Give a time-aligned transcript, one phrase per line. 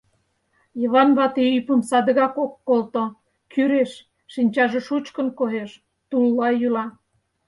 [0.81, 3.05] Йыван вате ӱпым садыгак ок колто,
[3.51, 3.91] кӱреш,
[4.33, 5.71] шинчаже шучкын коеш,
[6.09, 6.85] тулла йӱла.